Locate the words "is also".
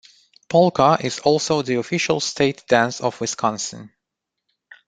0.99-1.61